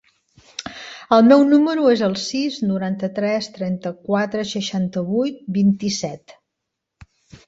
El 1.15 1.19
meu 1.31 1.41
número 1.49 1.83
es 1.91 1.99
el 2.07 2.15
sis, 2.21 2.57
noranta-tres, 2.69 3.49
trenta-quatre, 3.57 4.45
seixanta-vuit, 4.53 5.37
vint-i-set. 5.59 6.35